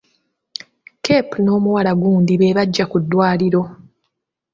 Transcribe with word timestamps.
Cape 1.05 1.35
n'omuwala 1.41 1.91
gundi 2.01 2.33
beebajja 2.39 2.85
ku 2.91 2.97
ddwaliro. 3.03 3.61